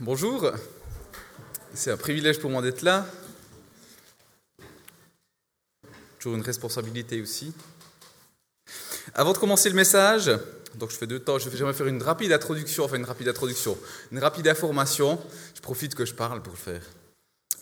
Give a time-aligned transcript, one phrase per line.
[0.00, 0.52] Bonjour,
[1.74, 3.04] c'est un privilège pour moi d'être là.
[6.20, 7.52] Toujours une responsabilité aussi.
[9.12, 10.30] Avant de commencer le message,
[10.76, 13.26] donc je fais deux temps, je vais jamais faire une rapide introduction, enfin une rapide
[13.26, 13.76] introduction,
[14.12, 15.18] une rapide information.
[15.56, 16.82] Je profite que je parle pour le faire.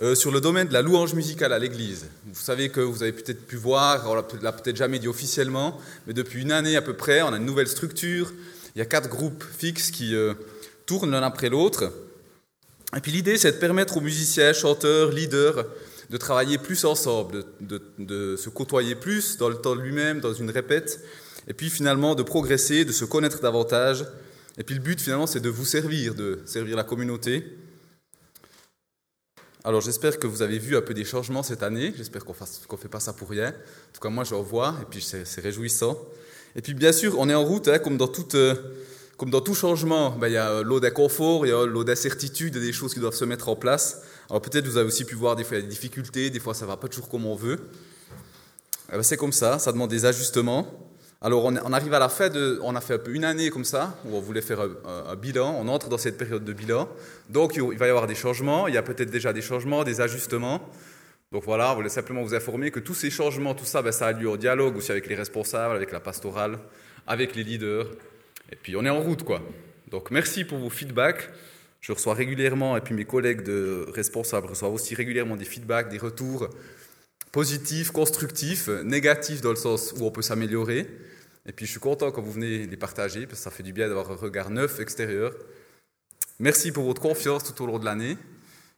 [0.03, 3.13] Euh, sur le domaine de la louange musicale à l'église, vous savez que vous avez
[3.13, 6.93] peut-être pu voir, on l'a peut-être jamais dit officiellement, mais depuis une année à peu
[6.93, 8.31] près, on a une nouvelle structure.
[8.75, 10.35] Il y a quatre groupes fixes qui euh,
[10.85, 11.91] tournent l'un après l'autre.
[12.97, 15.67] Et puis l'idée, c'est de permettre aux musiciens, chanteurs, leaders,
[16.09, 21.01] de travailler plus ensemble, de, se côtoyer plus dans le temps lui-même, dans une répète,
[21.47, 24.07] et puis finalement de progresser, de se connaître davantage.
[24.57, 27.45] Et puis le but finalement, c'est de vous servir, de servir la communauté.
[29.63, 32.77] Alors j'espère que vous avez vu un peu des changements cette année, j'espère qu'on ne
[32.81, 33.49] fait pas ça pour rien.
[33.49, 35.99] En tout cas, moi, je vois, et puis c'est réjouissant.
[36.55, 38.37] Et puis bien sûr, on est en route, hein, comme dans toute...
[38.37, 38.55] Euh,
[39.17, 42.59] comme dans tout changement, ben, il y a l'eau d'inconfort, il y a l'eau d'incertitude,
[42.59, 44.03] des choses qui doivent se mettre en place.
[44.29, 46.77] Alors peut-être vous avez aussi pu voir des fois des difficultés, des fois ça va
[46.77, 47.59] pas toujours comme on veut.
[48.91, 50.67] Eh ben, c'est comme ça, ça demande des ajustements.
[51.23, 53.65] Alors on, arrive à la fin de, on a fait un peu une année comme
[53.65, 56.89] ça, où on voulait faire un, bilan, on entre dans cette période de bilan.
[57.31, 60.03] Donc il va y avoir des changements, il y a peut-être déjà des changements, des
[60.03, 60.61] ajustements.
[61.33, 64.09] Donc voilà, on voulait simplement vous informer que tous ces changements, tout ça, ben, ça
[64.09, 66.59] a lieu au dialogue aussi avec les responsables, avec la pastorale,
[67.07, 67.87] avec les leaders,
[68.51, 69.43] et puis on est en route, quoi.
[69.91, 71.29] Donc merci pour vos feedbacks.
[71.81, 75.99] Je reçois régulièrement, et puis mes collègues de responsables reçoivent aussi régulièrement des feedbacks, des
[75.99, 76.49] retours
[77.31, 80.89] positifs, constructifs, négatifs dans le sens où on peut s'améliorer.
[81.47, 83.73] Et puis je suis content quand vous venez les partager, parce que ça fait du
[83.73, 85.33] bien d'avoir un regard neuf extérieur.
[86.41, 88.17] Merci pour votre confiance tout au long de l'année.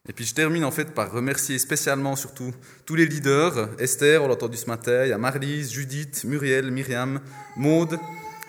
[0.09, 3.71] Et puis je termine en fait par remercier spécialement surtout tous les leaders.
[3.81, 7.21] Esther, on l'a entendu ce matin, il y a Marlise, Judith, Muriel, Myriam,
[7.57, 7.99] Maude,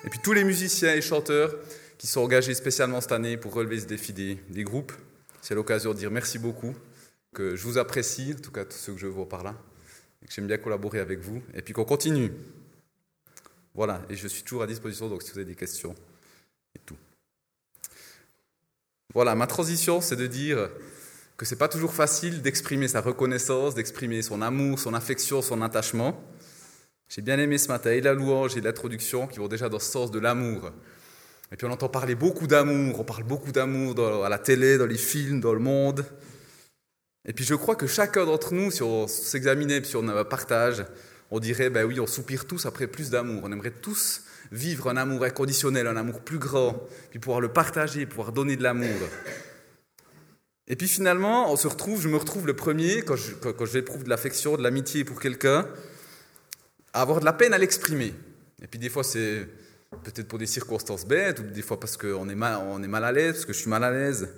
[0.05, 1.55] et puis tous les musiciens et chanteurs
[1.97, 4.93] qui sont engagés spécialement cette année pour relever ce défi des, groupes.
[5.41, 6.73] C'est l'occasion de dire merci beaucoup,
[7.33, 9.55] que je vous apprécie, en tout cas tous ceux que je vois par là,
[10.23, 12.31] et que j'aime bien collaborer avec vous, et puis qu'on continue.
[13.73, 15.93] Voilà, et je suis toujours à disposition, donc si vous avez des questions
[16.75, 16.97] et tout.
[19.13, 20.69] Voilà, ma transition, c'est de dire
[21.35, 26.21] que c'est pas toujours facile d'exprimer sa reconnaissance, d'exprimer son amour, son affection, son attachement.
[27.09, 29.89] J'ai bien aimé ce matin et la louange et l'introduction qui vont déjà dans ce
[29.91, 30.69] sens de l'amour.
[31.51, 34.85] Et puis on entend parler beaucoup d'amour, on parle beaucoup d'amour à la télé, dans
[34.85, 36.05] les films, dans le monde.
[37.25, 40.85] Et puis je crois que chacun d'entre nous, si on s'examinait, si on partage,
[41.31, 43.41] on dirait, ben oui, on soupire tous après plus d'amour.
[43.43, 44.21] On aimerait tous
[44.51, 48.61] vivre un amour inconditionnel, un amour plus grand, puis pouvoir le partager, pouvoir donner de
[48.61, 48.99] l'amour.
[50.67, 53.65] Et puis finalement, on se retrouve, je me retrouve le premier, quand je, quand, quand
[53.65, 55.65] j'éprouve de l'affection, de l'amitié pour quelqu'un,
[56.93, 58.13] avoir de la peine à l'exprimer.
[58.61, 59.47] Et puis des fois, c'est
[60.03, 63.11] peut-être pour des circonstances bêtes, ou des fois parce qu'on est, mal, est mal à
[63.11, 64.29] l'aise, parce que je suis mal à l'aise.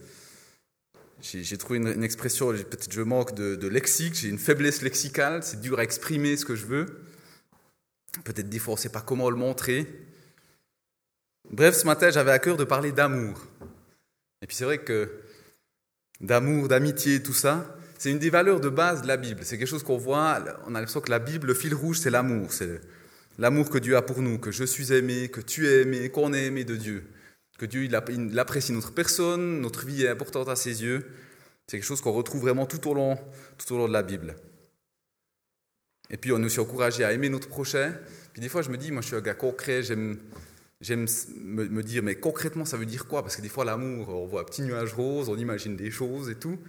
[1.21, 5.77] J'ai trouvé une, expression, peut-être je manque de, lexique, j'ai une faiblesse lexicale, c'est dur
[5.77, 7.03] à exprimer ce que je veux.
[8.23, 9.87] Peut-être des fois, on ne sait pas comment le montrer.
[11.51, 13.45] Bref, ce matin, j'avais à cœur de parler d'amour.
[14.41, 15.11] Et puis c'est vrai que
[16.19, 19.41] d'amour, d'amitié, tout ça, c'est une des valeurs de base de la Bible.
[19.43, 22.09] C'est quelque chose qu'on voit, on a l'impression que la Bible, le fil rouge, c'est
[22.09, 22.51] l'amour.
[22.51, 22.81] C'est
[23.37, 26.33] l'amour que Dieu a pour nous, que je suis aimé, que tu es aimé, qu'on
[26.33, 27.03] est aimé de Dieu.
[27.59, 31.05] Que Dieu, il apprécie notre personne, notre vie est importante à ses yeux.
[31.67, 33.19] C'est quelque chose qu'on retrouve vraiment tout au, long,
[33.59, 34.35] tout au long de la Bible.
[36.09, 37.93] Et puis on est aussi encouragé à aimer notre prochain.
[38.33, 40.17] Puis des fois, je me dis, moi je suis un gars concret, j'aime
[40.81, 41.05] j'aime
[41.37, 43.21] me, dire, mais concrètement, ça veut dire quoi?
[43.21, 46.29] Parce que des fois, l'amour, on voit un petit nuage rose, on imagine des choses
[46.29, 46.59] et tout.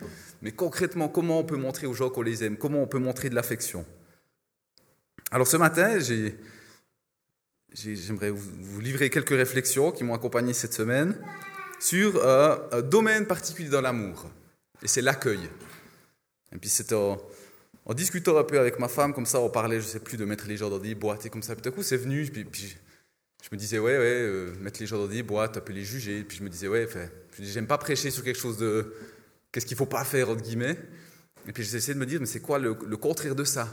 [0.42, 2.56] Mais concrètement, comment on peut montrer aux gens qu'on les aime?
[2.56, 3.84] Comment on peut montrer de l'affection?
[5.30, 5.98] Alors ce matin,
[7.72, 11.16] j'aimerais vous livrer quelques réflexions qui m'ont accompagné cette semaine
[11.80, 14.30] sur un domaine particulier dans l'amour.
[14.82, 15.48] Et c'est l'accueil.
[16.54, 17.18] Et puis c'est en,
[17.94, 20.46] discutant un peu avec ma femme, comme ça, on parlait, je sais plus, de mettre
[20.46, 21.54] les gens dans des boîtes et comme ça.
[21.54, 22.30] Puis d'un coup, c'est venu,
[23.42, 25.84] je me disais, ouais, ouais, euh, mettre les gens dans des boîtes, un peu les
[25.84, 26.22] juger.
[26.22, 26.88] Puis je me disais, ouais,
[27.40, 28.94] j'aime pas prêcher sur quelque chose de.
[29.50, 30.78] Qu'est-ce qu'il faut pas faire, entre guillemets.
[31.48, 33.68] Et puis essayé de me dire, mais c'est quoi le, contraire de ça?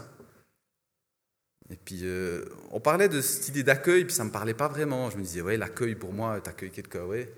[1.70, 5.08] Et puis euh, on parlait de cette idée d'accueil, puis ça me parlait pas vraiment.
[5.08, 7.32] Je me disais, ouais, l'accueil pour moi, t'accueilles quelqu'un, ouais.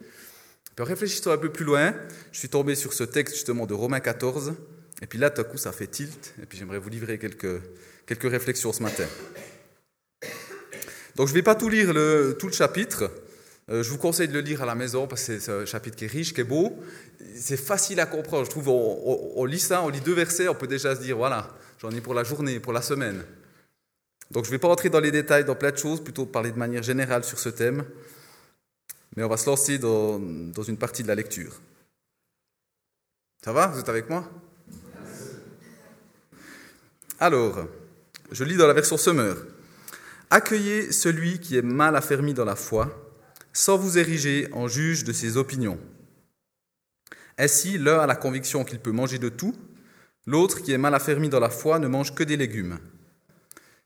[0.75, 1.95] Puis en réfléchissant un peu plus loin,
[2.33, 4.55] je suis tombé sur ce texte justement de Romains 14.
[5.03, 6.35] Et puis là, tout à coup, ça fait tilt.
[6.43, 7.61] Et puis j'aimerais vous livrer quelques,
[8.07, 9.05] quelques réflexions ce matin.
[11.17, 13.11] Donc je ne vais pas tout lire le, tout le chapitre.
[13.71, 15.97] Euh, je vous conseille de le lire à la maison parce que c'est un chapitre
[15.97, 16.79] qui est riche, qui est beau.
[17.37, 18.45] C'est facile à comprendre.
[18.45, 21.49] Je trouve on, lit ça, on lit deux versets, on peut déjà se dire voilà,
[21.81, 23.25] j'en ai pour la journée, pour la semaine.
[24.31, 26.51] Donc je ne vais pas rentrer dans les détails, dans plein de choses, plutôt parler
[26.51, 27.85] de manière générale sur ce thème.
[29.15, 31.61] Mais on va se lancer dans, dans une partie de la lecture.
[33.45, 33.67] Ça va?
[33.67, 34.31] Vous êtes avec moi?
[37.21, 37.67] Alors,
[38.31, 39.37] je lis dans la version Semeur.
[40.35, 43.15] Accueillez celui qui est mal affermi dans la foi,
[43.53, 45.79] sans vous ériger en juge de ses opinions.
[47.37, 49.55] Ainsi, l'un a la conviction qu'il peut manger de tout,
[50.25, 52.79] l'autre qui est mal affermi dans la foi ne mange que des légumes.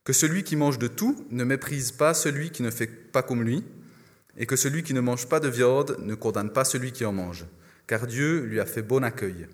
[0.05, 3.43] Que celui qui mange de tout ne méprise pas celui qui ne fait pas comme
[3.43, 3.65] lui,
[4.37, 7.13] et que celui qui ne mange pas de viande ne condamne pas celui qui en
[7.13, 7.45] mange,
[7.89, 9.49] car Dieu lui a fait bon accueil.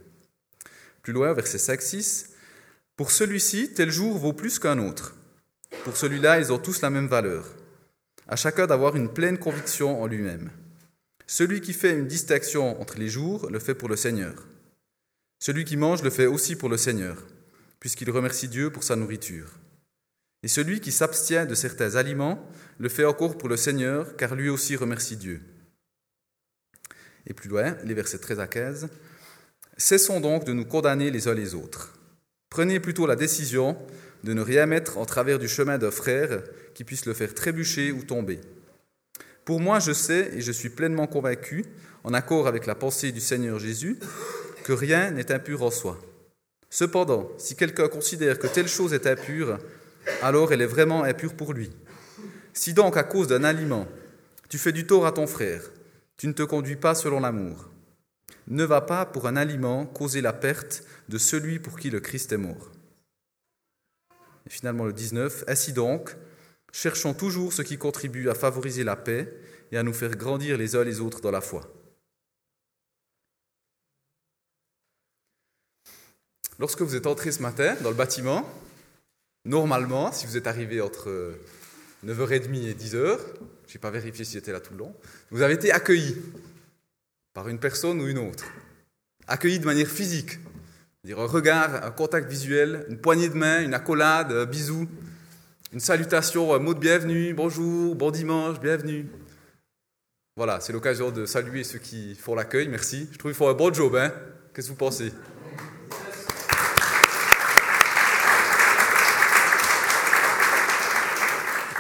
[1.03, 2.27] Plus loin, verset 5-6,
[2.97, 5.15] Pour celui-ci, tel jour vaut plus qu'un autre.
[5.85, 7.45] Pour celui-là, ils ont tous la même valeur.
[8.29, 10.51] À chacun d'avoir une pleine conviction en lui-même.
[11.27, 14.47] Celui qui fait une distinction entre les jours le fait pour le Seigneur.
[15.41, 17.17] Celui qui mange le fait aussi pour le Seigneur,
[17.81, 19.49] puisqu'il remercie Dieu pour sa nourriture.
[20.45, 22.47] Et celui qui s'abstient de certains aliments
[22.79, 25.41] le fait encore pour le Seigneur, car lui aussi remercie Dieu.
[27.27, 28.89] Et plus loin, les versets 13 à 15.
[29.77, 31.95] Cessons donc de nous condamner les uns les autres.
[32.51, 33.77] Prenez plutôt la décision
[34.25, 36.43] de ne rien mettre en travers du chemin d'un frère
[36.75, 38.41] qui puisse le faire trébucher ou tomber.
[39.45, 41.65] Pour moi, je sais et je suis pleinement convaincu,
[42.05, 43.99] en accord avec la pensée du Seigneur Jésus,
[44.65, 46.01] que rien n'est impur en soi.
[46.71, 49.59] Cependant, si quelqu'un considère que telle chose est impure,
[50.23, 51.71] alors elle est vraiment impure pour lui.
[52.55, 53.87] Si donc, à cause d'un aliment,
[54.49, 55.63] tu fais du tort à ton frère,
[56.17, 57.69] tu ne te conduis pas selon l'amour.
[58.49, 62.33] Ne va pas pour un aliment causer la perte de celui pour qui le Christ
[62.33, 62.72] est mort.
[64.47, 66.17] Et finalement le 19, Ainsi donc,
[66.73, 69.33] cherchons toujours ce qui contribue à favoriser la paix
[69.71, 71.63] et à nous faire grandir les uns les autres dans la foi.
[76.59, 78.47] Lorsque vous êtes entré ce matin dans le bâtiment,
[79.45, 81.35] Normalement, si vous êtes arrivé entre
[82.07, 83.19] 9h30 et 10h,
[83.67, 84.95] je n'ai pas vérifié si j'étais là tout le long,
[85.31, 86.17] vous avez été accueilli
[87.35, 88.45] par une personne ou une autre.
[89.27, 90.39] Accueilli de manière physique.
[91.05, 94.87] Dire un regard, un contact visuel, une poignée de main, une accolade, un bisou,
[95.73, 99.11] une salutation, un mot de bienvenue, bonjour, bon dimanche, bienvenue.
[100.37, 103.09] Voilà, c'est l'occasion de saluer ceux qui font l'accueil, merci.
[103.11, 104.13] Je trouve qu'ils font un bon job, hein
[104.55, 105.13] Qu'est-ce que vous pensez?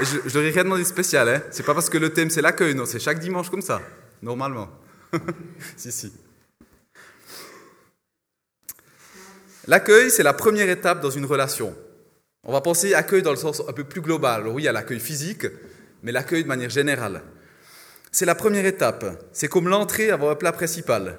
[0.00, 1.42] Je, je n'aurais rien demandé de spécial, hein.
[1.52, 3.80] C'est pas parce que le thème c'est l'accueil, non, c'est chaque dimanche comme ça,
[4.20, 4.68] normalement.
[5.76, 6.12] si, si.
[9.68, 11.74] L'accueil, c'est la première étape dans une relation.
[12.44, 14.48] On va penser accueil dans le sens un peu plus global.
[14.48, 15.46] oui, il y a l'accueil physique,
[16.02, 17.22] mais l'accueil de manière générale.
[18.10, 19.04] C'est la première étape.
[19.32, 21.18] C'est comme l'entrée avant un plat principal.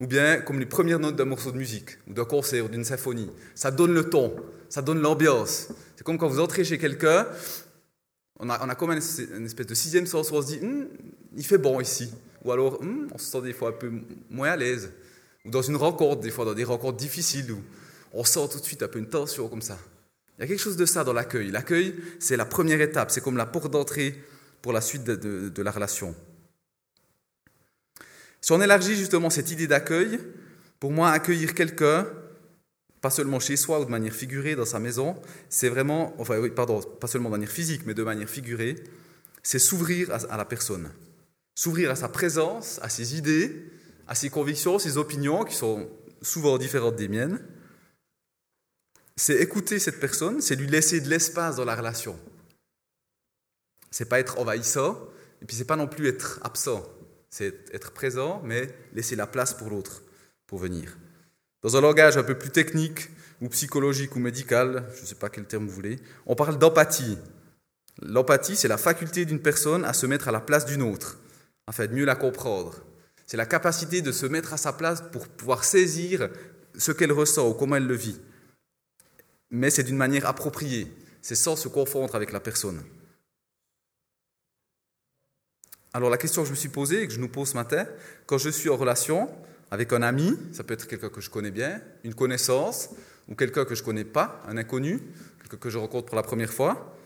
[0.00, 2.84] Ou bien comme les premières notes d'un morceau de musique, ou d'un concert, ou d'une
[2.84, 3.30] symphonie.
[3.54, 4.34] Ça donne le ton,
[4.68, 5.68] ça donne l'ambiance.
[5.96, 7.26] C'est comme quand vous entrez chez quelqu'un,
[8.40, 10.88] on a, comme une espèce de sixième sens où on se dit hum,
[11.36, 12.12] il fait bon ici.
[12.44, 13.90] Ou alors hum, on se sent des fois un peu
[14.30, 14.92] moins à l'aise.
[15.48, 17.62] Dans une rencontre, des fois dans des rencontres difficiles où
[18.12, 19.78] on sent tout de suite un peu une tension comme ça.
[20.38, 21.50] Il y a quelque chose de ça dans l'accueil.
[21.50, 24.22] L'accueil, c'est la première étape, c'est comme la porte d'entrée
[24.62, 26.14] pour la suite de la relation.
[28.40, 30.20] Si on élargit justement cette idée d'accueil,
[30.80, 32.06] pour moi, accueillir quelqu'un,
[33.00, 35.16] pas seulement chez soi ou de manière figurée dans sa maison,
[35.48, 38.76] c'est vraiment, enfin oui, pardon, pas seulement de manière physique, mais de manière figurée,
[39.42, 40.90] c'est s'ouvrir à, la personne,
[41.54, 43.64] s'ouvrir à sa présence, à ses idées,
[44.08, 45.88] à ses convictions, ses opinions qui sont
[46.22, 47.44] souvent différentes des miennes.
[49.16, 52.18] C'est écouter cette personne, c'est lui laisser de l'espace dans la relation.
[53.90, 54.98] C'est pas être envahissant,
[55.42, 56.84] et puis c'est pas non plus être absent.
[57.30, 60.02] C'est être présent, mais laisser la place pour l'autre
[60.46, 60.96] pour venir.
[61.62, 63.10] Dans un langage un peu plus technique
[63.42, 67.18] ou psychologique ou médical, je ne sais pas quel terme vous voulez, on parle d'empathie.
[68.00, 71.18] L'empathie, c'est la faculté d'une personne à se mettre à la place d'une autre,
[71.66, 72.82] afin de mieux la comprendre.
[73.28, 76.30] C'est la capacité de se mettre à sa place pour pouvoir saisir
[76.76, 78.18] ce qu'elle ressent ou comment elle le vit.
[79.50, 82.82] Mais c'est d'une manière appropriée, c'est sans se confondre avec la personne.
[85.92, 87.86] Alors la question que je me suis posée et que je nous pose ce matin,
[88.24, 89.30] quand je suis en relation,
[89.70, 92.90] avec un ami, ça peut être quelqu'un que je connais bien, une connaissance,
[93.28, 95.02] ou quelqu'un que je ne connais pas, un inconnu,
[95.40, 96.96] quelqu'un que je rencontre pour la première fois.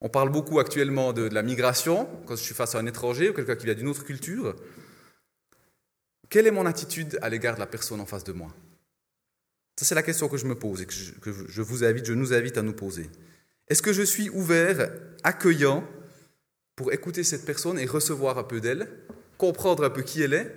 [0.00, 3.32] On parle beaucoup actuellement de, la migration, quand je suis face à un étranger ou
[3.32, 4.54] quelqu'un qui vient d'une autre culture.
[6.30, 8.54] Quelle est mon attitude à l'égard de la personne en face de moi?
[9.76, 12.32] Ça, c'est la question que je me pose et que je, vous invite, je nous
[12.32, 13.10] invite à nous poser.
[13.68, 14.92] Est-ce que je suis ouvert,
[15.24, 15.84] accueillant,
[16.76, 18.88] pour écouter cette personne et recevoir un peu d'elle,
[19.38, 20.54] comprendre un peu qui elle est?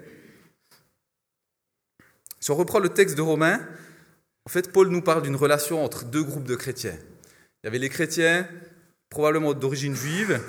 [2.40, 3.68] Si on reprend le texte de Romains,
[4.46, 6.98] en fait, Paul nous parle d'une relation entre deux groupes de chrétiens.
[7.64, 8.48] Il y avait les chrétiens,
[9.10, 10.40] probablement d'origine juive,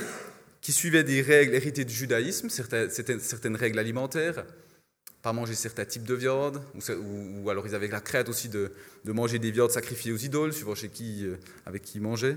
[0.61, 4.45] qui suivaient des règles héritées du judaïsme, certaines, certaines règles alimentaires,
[5.25, 6.62] pas manger certains types de viande,
[7.00, 8.71] ou, alors ils avaient la crainte aussi de,
[9.07, 12.37] manger des viandes sacrifiées aux idoles, suivant chez qui, euh, avec qui ils mangeaient.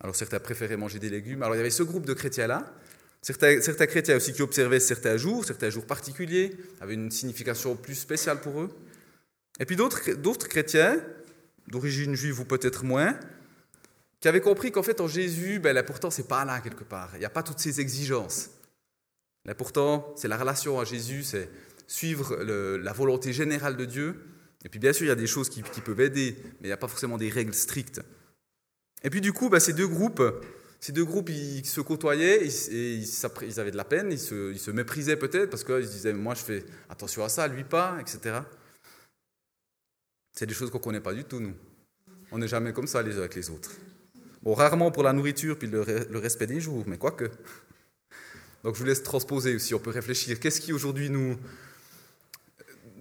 [0.00, 1.42] Alors certains préféraient manger des légumes.
[1.42, 2.74] Alors il y avait ce groupe de chrétiens-là.
[3.20, 7.96] Certains, certains chrétiens aussi qui observaient certains jours, certains jours particuliers, avaient une signification plus
[7.96, 8.70] spéciale pour eux.
[9.60, 10.98] Et puis d'autres chrétiens,
[11.68, 13.14] d'origine juive ou peut-être moins,
[14.20, 17.10] qui avaient compris qu'en fait en Jésus, ben, l'important c'est pas là quelque part.
[17.12, 18.48] Il n'y a pas toutes ces exigences.
[19.44, 21.50] L'important c'est la relation à Jésus, c'est
[21.86, 24.16] suivre la volonté générale de Dieu.
[24.64, 26.72] Et puis bien sûr, il y a des choses qui, peuvent aider, mais il n'y
[26.72, 28.00] a pas forcément des règles strictes.
[29.02, 30.22] Et puis du coup, bah, ces deux groupes,
[30.80, 35.16] ces deux groupes, ils se côtoyaient, et ils, avaient de la peine, ils se, méprisaient
[35.16, 38.40] peut-être, parce qu'ils se disaient, moi je fais attention à ça, lui pas, etc.
[40.32, 41.54] C'est des choses qu'on ne connaît pas du tout, nous.
[42.32, 43.70] On n'est jamais comme ça les uns avec les autres.
[44.42, 47.30] Bon, rarement pour la nourriture, puis le, le respect des jours, mais quoique.
[48.62, 50.40] Donc je vous laisse transposer aussi, on peut réfléchir.
[50.40, 51.36] Qu'est-ce qui aujourd'hui nous,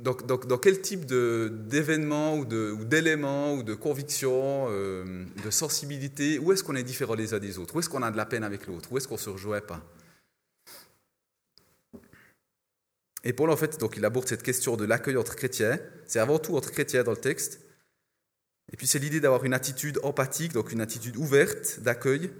[0.03, 6.75] dans, quel type d'événements ou d'éléments ou, de convictions, euh, de sensibilité, où est-ce qu'on
[6.75, 7.75] est différent les uns des autres?
[7.75, 8.91] Où est-ce qu'on a de la peine avec l'autre?
[8.91, 9.81] Où est-ce qu'on ne se rejoint pas?
[13.23, 15.79] Et Paul, en fait, donc, il aborde cette question de l'accueil entre chrétiens.
[16.05, 17.61] C'est avant tout entre chrétiens dans le texte.
[18.73, 22.31] Et puis c'est l'idée d'avoir une attitude empathique, donc une attitude ouverte d'accueil,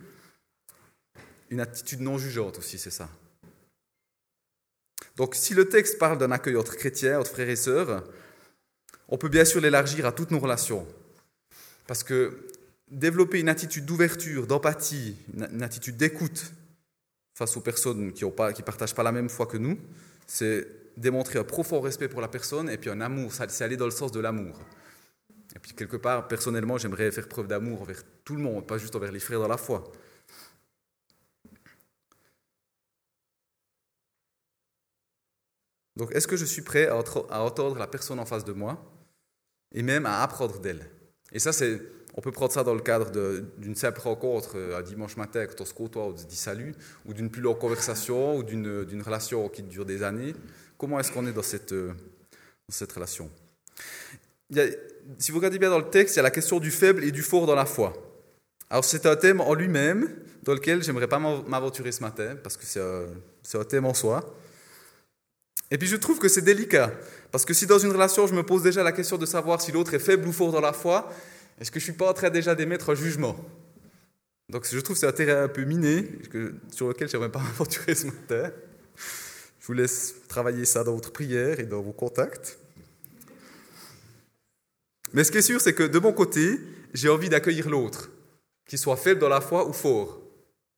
[1.49, 3.09] une attitude non jugeante aussi, c'est ça.
[5.15, 8.03] Donc si le texte parle d'un accueil entre chrétiens, entre frères et sœurs,
[9.09, 10.87] on peut bien sûr l'élargir à toutes nos relations.
[11.87, 12.47] Parce que
[12.89, 16.53] développer une attitude d'ouverture, d'empathie, une attitude d'écoute
[17.33, 19.77] face aux personnes qui ne partagent pas la même foi que nous,
[20.27, 23.85] c'est démontrer un profond respect pour la personne et puis un amour, c'est aller dans
[23.85, 24.59] le sens de l'amour.
[25.55, 28.95] Et puis quelque part, personnellement, j'aimerais faire preuve d'amour envers tout le monde, pas juste
[28.95, 29.91] envers les frères dans la foi.
[35.95, 36.95] Donc, est-ce que je suis prêt à,
[37.41, 38.83] entendre la personne en face de moi
[39.73, 40.89] et même à apprendre d'elle?
[41.31, 41.81] Et ça, c'est,
[42.15, 43.11] on peut prendre ça dans le cadre
[43.57, 46.73] d'une simple rencontre euh, à dimanche matin quand on se côtoie, on se dit salut,
[47.05, 50.33] ou d'une plus longue conversation, ou d'une relation qui dure des années.
[50.77, 51.93] Comment est-ce qu'on est dans cette, euh,
[52.95, 53.29] relation?
[55.17, 57.11] Si vous regardez bien dans le texte, il y a la question du faible et
[57.11, 57.93] du fort dans la foi.
[58.69, 60.09] Alors, c'est un thème en lui-même
[60.43, 64.35] dans lequel j'aimerais pas m'aventurer ce matin, parce que c'est un, un thème en soi.
[65.73, 66.93] Et puis je trouve que c'est délicat,
[67.31, 69.71] parce que si dans une relation je me pose déjà la question de savoir si
[69.71, 71.11] l'autre est faible ou fort dans la foi,
[71.59, 73.35] est-ce que je ne suis pas en train déjà d'émettre un jugement?
[74.49, 76.07] Donc je trouve que c'est un terrain un peu miné,
[76.71, 78.51] sur lequel je n'aimerais pas m'aventurer ce matin.
[79.59, 82.59] Je vous laisse travailler ça dans votre prière et dans vos contacts.
[85.11, 86.59] Mais ce qui est sûr, c'est que de mon côté,
[86.93, 88.11] j'ai envie d'accueillir l'autre,
[88.67, 90.21] qu'il soit faible dans la foi ou fort.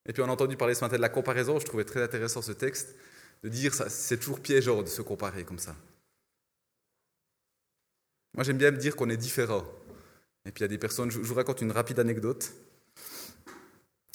[0.08, 2.42] Et puis on a entendu parler ce matin de la comparaison, je trouvais très intéressant
[2.42, 2.96] ce texte
[3.44, 5.75] de dire ça, c'est toujours piégeant de se comparer comme ça.
[8.34, 9.63] Moi, j'aime bien me dire qu'on est différent.
[10.46, 12.54] Et puis il y a des personnes, je vous raconte une rapide anecdote.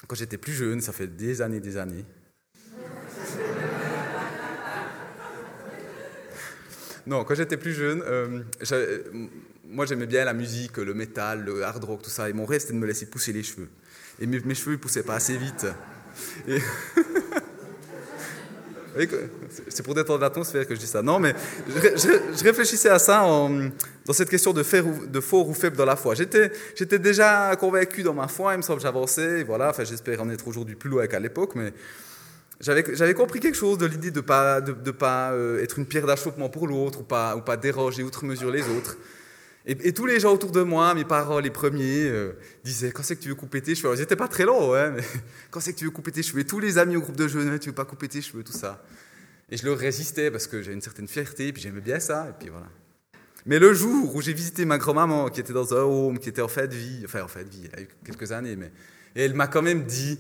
[0.07, 2.05] Quand j'étais plus jeune, ça fait des années, des années.
[7.07, 8.43] non, quand j'étais plus jeune, euh,
[9.65, 12.31] moi j'aimais bien la musique, le métal, le hard rock, tout ça.
[12.31, 13.69] Et mon rêve c'était de me laisser pousser les cheveux.
[14.21, 15.67] Et mes, cheveux ne poussaient pas assez vite.
[16.47, 16.59] Et
[19.69, 21.03] C'est pour détendre l'atmosphère que je dis ça.
[21.03, 21.35] Non, mais
[21.69, 23.21] je, réfléchissais à ça
[24.05, 24.65] dans cette question de,
[25.07, 26.15] de, fort ou faible dans la foi.
[26.15, 29.45] J'étais déjà convaincu dans ma foi, il me semble, j'avançais.
[29.45, 31.73] Voilà, enfin, j'espère en être aujourd'hui plus loin qu'à l'époque, mais
[32.61, 36.69] j'avais compris quelque chose de l'idée de ne pas euh, être une pierre d'achoppement pour
[36.69, 38.97] l'autre ou pas, ou pas déroger outre mesure les autres.
[39.67, 42.33] Et, tous les gens autour de moi, mes parents les premiers, euh,
[42.65, 43.95] disaient Quand c'est que tu veux couper tes cheveux?
[43.95, 45.03] Ils n'étaient pas très longs, ouais, mais
[45.51, 46.45] quand c'est que tu veux couper tes cheveux?
[46.45, 48.83] Tous les amis au groupe de jeunes, tu veux pas couper tes cheveux, tout ça.
[49.51, 52.33] Et je leur résistais parce que j'ai une certaine fierté, puis j'aimais bien ça, et
[52.39, 52.69] puis voilà.
[53.47, 56.43] Mais le jour où j'ai visité ma grand-maman, qui était dans un home, qui était
[56.43, 58.71] en fin de vie, enfin en fin de vie, y a eu quelques années, mais
[59.17, 60.19] et elle m'a quand même dit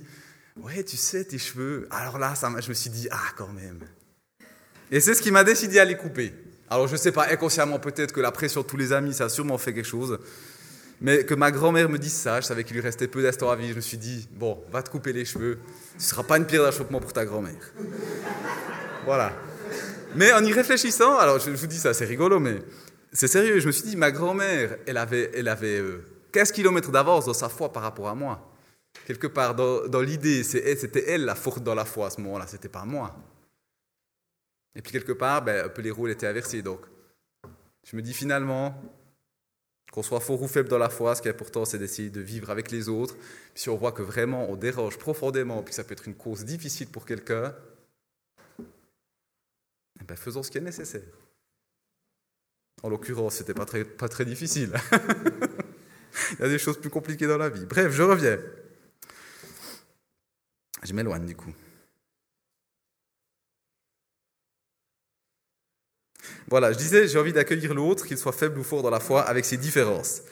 [0.56, 1.86] Ouais, tu sais, tes cheveux.
[1.90, 3.80] Alors là, ça, je me suis dit Ah, quand même.
[4.90, 6.34] Et c'est ce qui m'a décidé à les couper.
[6.70, 9.24] Alors je ne sais pas, inconsciemment peut-être que la pression de tous les amis, ça
[9.24, 10.18] a sûrement fait quelque chose.
[11.00, 13.56] Mais que ma grand-mère me dise ça, je savais qu'il lui restait peu d'instants à
[13.56, 15.58] vivre, je me suis dit, bon, va te couper les cheveux,
[15.92, 17.72] ce ne sera pas une pierre d'achoppement pour ta grand-mère.
[19.04, 19.32] voilà.
[20.14, 22.58] Mais en y réfléchissant, alors je, vous dis ça, c'est rigolo, mais
[23.12, 25.82] c'est sérieux, je me suis dit, ma grand-mère, elle avait, elle avait
[26.32, 28.46] 15 euh, km d'avance dans sa foi par rapport à moi.
[29.06, 32.44] Quelque part, dans, dans l'idée, c'était elle la forte dans la foi à ce moment-là,
[32.46, 33.16] c'était pas moi.
[34.74, 36.62] Et puis quelque part, ben, un peu les rôles étaient inversés.
[36.62, 36.80] Donc,
[37.84, 38.80] je me dis finalement,
[39.90, 42.20] qu'on soit fort ou faible dans la foi, ce qui est important, c'est d'essayer de
[42.20, 43.16] vivre avec les autres.
[43.54, 46.88] Si on voit que vraiment on dérange profondément, puis ça peut être une cause difficile
[46.88, 47.54] pour quelqu'un,
[50.00, 51.02] eh ben, faisons ce qui est nécessaire.
[52.82, 54.72] En l'occurrence, c'était pas très, pas très difficile.
[56.32, 57.66] Il y a des choses plus compliquées dans la vie.
[57.66, 58.38] Bref, je reviens.
[60.82, 61.52] Je m'éloigne du coup.
[66.48, 69.22] Voilà, je disais, j'ai envie d'accueillir l'autre, qu'il soit faible ou fort dans la foi,
[69.22, 70.22] avec ses différences.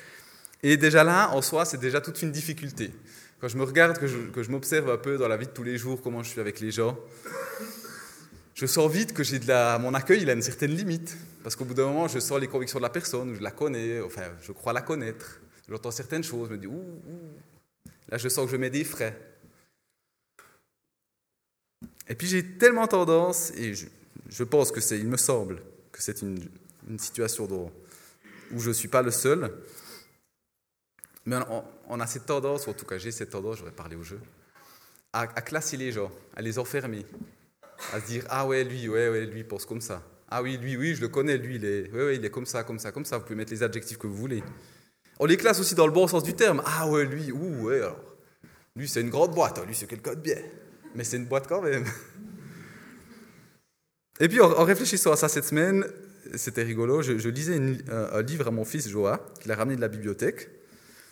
[0.62, 2.90] Et déjà là, en soi, c'est déjà toute une difficulté.
[3.40, 5.78] Quand je me regarde, que je, m'observe un peu dans la vie de tous les
[5.78, 6.98] jours, comment je suis avec les gens,
[8.54, 11.16] je sens vite que j'ai de la, mon accueil, il a une certaine limite.
[11.44, 14.00] Parce qu'au bout d'un moment, je sens les convictions de la personne, je la connais,
[14.00, 15.40] enfin, je crois la connaître.
[15.68, 17.90] J'entends certaines choses, je me dis, ouh, ouh.
[18.08, 19.16] Là, je sens que je mets des frais.
[22.08, 25.62] Et puis j'ai tellement tendance, et je, pense que c'est, il me semble,
[26.02, 26.48] c'est une,
[26.98, 27.46] situation
[28.52, 29.52] où je ne suis pas le seul,
[31.26, 31.36] mais
[31.88, 34.18] on, a cette tendance, en tout cas j'ai cette tendance, j'aurais parlé au jeu,
[35.12, 37.04] à, classer les gens, à les enfermer,
[37.92, 40.76] à se dire ah ouais lui, ouais ouais lui pense comme ça, ah oui lui
[40.76, 42.92] oui je le connais lui il est, ouais, ouais, il est comme ça comme ça
[42.92, 44.42] comme ça, vous pouvez mettre les adjectifs que vous voulez.
[45.18, 47.78] On les classe aussi dans le bon sens du terme, ah ouais lui, ouh ouais
[47.82, 48.00] alors,
[48.74, 50.38] lui c'est une grande boîte, lui c'est quelqu'un de bien,
[50.94, 51.84] mais c'est une boîte quand même.
[54.20, 55.84] Et puis en, réfléchissant à ça cette semaine,
[56.34, 57.60] c'était rigolo, je, lisais
[57.90, 60.50] un livre à mon fils Joa, qu'il a ramené de la bibliothèque.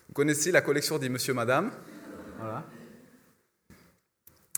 [0.08, 1.70] Vous connaissez la collection des Monsieur Madame?
[2.38, 2.64] Voilà.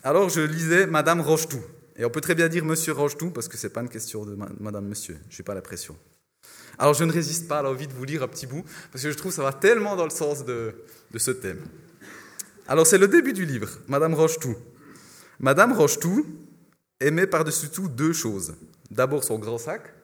[0.03, 1.61] Alors je lisais Madame Rochetou.
[1.97, 4.25] Et on peut très bien dire Monsieur Rochetou parce que ce n'est pas une question
[4.25, 5.19] de Madame Monsieur.
[5.29, 5.97] Je n'ai pas la pression.
[6.79, 9.11] Alors je ne résiste pas à l'envie de vous lire un petit bout parce que
[9.11, 10.75] je trouve que ça va tellement dans le sens de,
[11.11, 11.61] de ce thème.
[12.69, 14.55] Alors c'est le début du livre, Madame Rochetou.
[15.41, 16.27] Madame Rochetou
[17.01, 18.55] aimait par-dessus tout deux choses.
[18.91, 19.95] D'abord son grand sac.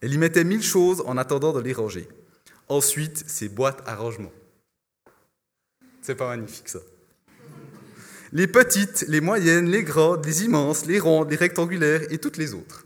[0.00, 2.08] Elle y mettait mille choses en attendant de les ranger.
[2.68, 4.32] Ensuite, ses boîtes à rangement.
[6.02, 6.78] C'est pas magnifique ça.
[8.32, 12.54] Les petites, les moyennes, les grandes, les immenses, les rondes, les rectangulaires et toutes les
[12.54, 12.84] autres.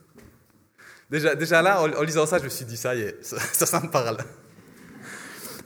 [1.11, 3.91] Déjà, déjà là, en, lisant ça, je me suis dit, ça y est, ça, me
[3.91, 4.19] parle.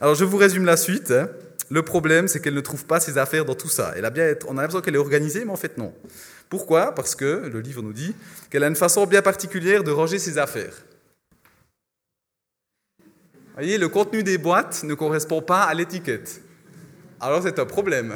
[0.01, 1.11] Alors je vous résume la suite.
[1.11, 1.29] Hein.
[1.69, 3.93] Le problème, c'est qu'elle ne trouve pas ses affaires dans tout ça.
[3.95, 5.93] Elle a bien on a l'impression qu'elle est organisée, mais en fait non.
[6.49, 6.95] Pourquoi?
[6.95, 8.15] Parce que le livre nous dit
[8.49, 10.73] qu'elle a une façon bien particulière de ranger ses affaires
[13.57, 16.41] voyez, le contenu des boîtes ne correspond pas à l'étiquette.
[17.19, 18.13] Alors c'est un problème.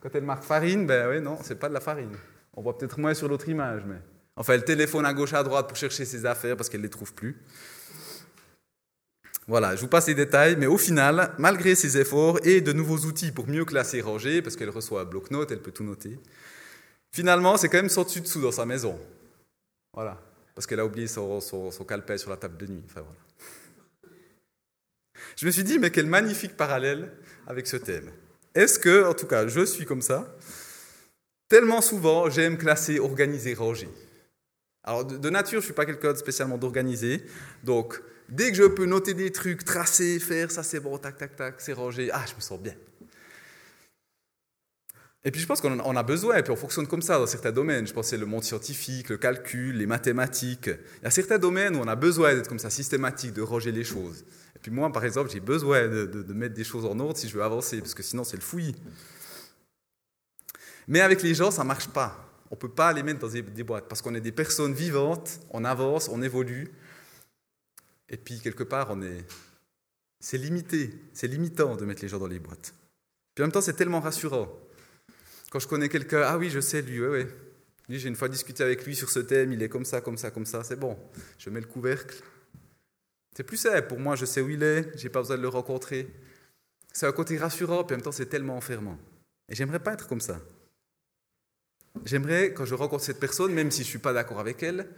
[0.00, 2.16] Quand elle marque farine, ben oui, non, c'est pas de la farine.
[2.54, 3.98] On voit peut-être moins sur l'autre image, mais.
[4.36, 6.90] Enfin, elle téléphone à gauche, à droite pour chercher ses affaires parce qu'elle ne les
[6.90, 7.36] trouve plus.
[9.50, 12.98] Voilà, je vous passe les détails, mais au final, malgré ses efforts et de nouveaux
[12.98, 16.20] outils pour mieux classer et ranger, parce qu'elle reçoit un bloc-notes, elle peut tout noter,
[17.10, 18.96] finalement, c'est quand même sans dessus-dessous dans sa maison.
[19.92, 20.22] Voilà,
[20.54, 22.84] parce qu'elle a oublié son, son, son calepin sur la table de nuit.
[22.86, 24.14] Enfin, voilà.
[25.34, 27.10] Je me suis dit, mais quel magnifique parallèle
[27.48, 28.08] avec ce thème.
[28.54, 30.32] Est-ce que, en tout cas, je suis comme ça
[31.48, 33.88] Tellement souvent, j'aime classer, organiser, ranger.
[34.84, 37.24] Alors, de nature, je ne suis pas quelqu'un de spécialement d'organisé.
[37.64, 41.36] Donc, dès que je peux noter des trucs, tracer, faire, ça c'est bon, tac, tac,
[41.36, 42.74] tac, c'est rangé, ah, je me sens bien.
[45.22, 47.52] Et puis je pense qu'on a besoin, et puis on fonctionne comme ça dans certains
[47.52, 47.86] domaines.
[47.86, 50.68] Je pense que c'est le monde scientifique, le calcul, les mathématiques.
[50.68, 53.70] Il y a certains domaines où on a besoin d'être comme ça, systématique, de ranger
[53.70, 54.24] les choses.
[54.56, 57.36] Et puis moi, par exemple, j'ai besoin de, mettre des choses en ordre si je
[57.36, 58.76] veux avancer, parce que sinon c'est le fouillis.
[60.88, 62.26] Mais avec les gens, ça ne marche pas.
[62.50, 65.40] On ne peut pas les mettre dans des, boîtes, parce qu'on est des personnes vivantes,
[65.50, 66.68] on avance, on évolue.
[68.10, 69.24] Et puis quelque part, on est...
[70.18, 72.74] c'est limité, c'est limitant de mettre les gens dans les boîtes.
[73.34, 74.48] Puis en même temps, c'est tellement rassurant.
[75.50, 77.26] Quand je connais quelqu'un, ah oui, je sais lui, oui, oui.
[77.88, 80.16] Lui, j'ai une fois discuté avec lui sur ce thème, il est comme ça, comme
[80.16, 80.96] ça, comme ça, c'est bon.
[81.38, 82.22] Je mets le couvercle.
[83.36, 85.48] C'est plus simple pour moi, je sais où il est, j'ai pas besoin de le
[85.48, 86.08] rencontrer.
[86.92, 88.98] C'est un côté rassurant, puis en même temps, c'est tellement enfermant.
[89.48, 90.40] Et j'aimerais pas être comme ça.
[92.04, 94.88] J'aimerais, quand je rencontre cette personne, même si je suis pas d'accord avec elle,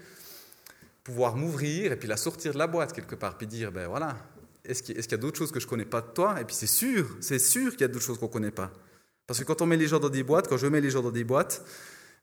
[1.04, 4.16] pouvoir m'ouvrir et puis la sortir de la boîte quelque part, puis dire, ben voilà,
[4.64, 6.40] est-ce qu'il y a, d'autres choses que je connais pas de toi?
[6.40, 8.70] Et puis c'est sûr, c'est sûr qu'il y a d'autres choses qu'on connaît pas.
[9.26, 11.02] Parce que quand on met les gens dans des boîtes, quand je mets les gens
[11.02, 11.64] dans des boîtes,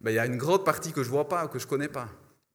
[0.02, 1.70] ben, il y a une grande partie que je ne vois pas, que je ne
[1.70, 2.10] connais pas.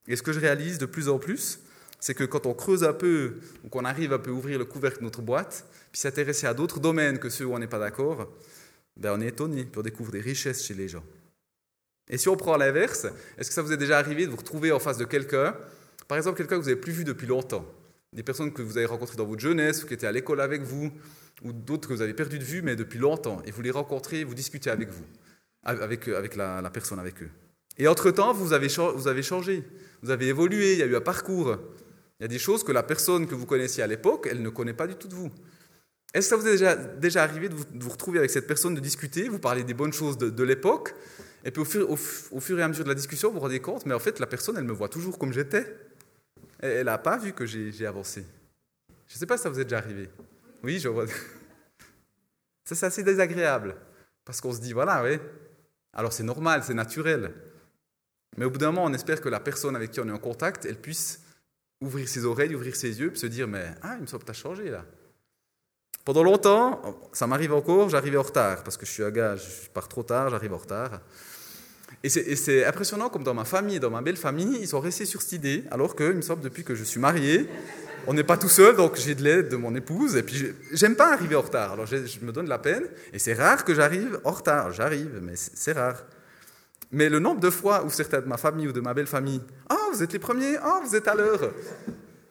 [0.06, 1.60] Et ce que je réalise de plus en plus,
[2.00, 4.64] c'est que quand on creuse un peu, ou qu'on arrive un peu à ouvrir le
[4.64, 7.78] couvercle de notre boîte, puis s'intéresser à d'autres domaines que ceux où on n'est pas
[7.78, 8.30] d'accord,
[8.96, 11.04] ben on est étonné, puis on découvre des richesses chez les gens.
[12.08, 13.06] Et si on prend l'inverse,
[13.38, 15.56] est-ce que ça vous est déjà arrivé de vous retrouver en face de quelqu'un,
[16.08, 17.66] par exemple quelqu'un que vous n'avez plus vu depuis longtemps,
[18.12, 20.62] des personnes que vous avez rencontrées dans votre jeunesse, ou qui étaient à l'école avec
[20.62, 20.92] vous,
[21.42, 24.24] ou d'autres que vous avez perdu de vue, mais depuis longtemps, et vous les rencontrez,
[24.24, 25.04] vous discutez avec vous,
[25.64, 27.30] avec, avec la, personne avec eux.
[27.76, 29.64] Et entre-temps, vous avez, changé,
[30.02, 31.56] vous avez évolué, il y a eu un parcours.
[32.20, 34.48] Il y a des choses que la personne que vous connaissiez à l'époque, elle ne
[34.48, 35.30] connaît pas du tout de vous.
[36.14, 39.28] Est-ce que ça vous est déjà, arrivé de vous, retrouver avec cette personne, de discuter,
[39.28, 40.94] vous parlez des bonnes choses de, l'époque,
[41.44, 43.94] et puis au, fur, et à mesure de la discussion, vous vous rendez compte, mais
[43.94, 45.66] en fait, la personne, elle me voit toujours comme j'étais.
[46.64, 48.24] Elle n'a pas vu que j'ai avancé.
[49.06, 50.08] Je ne sais pas si ça vous est déjà arrivé.
[50.62, 51.04] Oui, je vois.
[52.64, 53.76] Ça, c'est assez désagréable.
[54.24, 55.18] Parce qu'on se dit, voilà, oui.
[55.92, 57.34] Alors c'est normal, c'est naturel.
[58.38, 60.18] Mais au bout d'un moment, on espère que la personne avec qui on est en
[60.18, 61.20] contact, elle puisse
[61.82, 64.26] ouvrir ses oreilles, ouvrir ses yeux, puis se dire, mais ah, il me semble que
[64.26, 64.86] tu as changé là.
[66.02, 69.68] Pendant longtemps, ça m'arrive encore, j'arrivais en retard, parce que je suis un gars, je
[69.68, 71.02] pars trop tard, j'arrive en retard.
[72.02, 75.22] Et c'est impressionnant comme dans ma famille, dans ma belle famille, ils sont restés sur
[75.22, 77.48] cette idée, alors que, il me semble, depuis que je suis marié,
[78.06, 80.96] on n'est pas tout seul, donc j'ai de l'aide de mon épouse, et puis j'aime
[80.96, 84.20] pas arriver en retard, alors je, me donne la peine, et c'est rare que j'arrive
[84.24, 86.04] en retard, j'arrive, mais c'est rare.
[86.92, 89.40] Mais le nombre de fois où certains de ma famille ou de ma belle famille,
[89.70, 91.52] ah, vous êtes les premiers, ah, vous êtes à l'heure.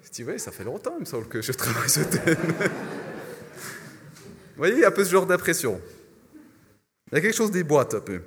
[0.03, 2.37] Je dis, oui, ça fait longtemps, il me semble, que je travaille ce thème.
[4.55, 5.81] Vous voyez, il y a un peu ce genre d'impression.
[7.11, 8.21] Il y a quelque chose des boîtes un peu.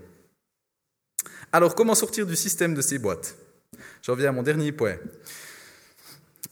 [1.52, 3.36] Alors, comment sortir du système de ces boîtes?
[4.02, 4.96] J'en viens à mon dernier point.